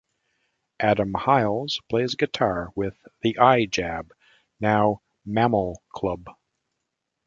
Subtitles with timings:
[0.79, 4.13] Adam Hiles plays guitar with The Eye Jab,
[4.59, 6.25] now Mammal Club.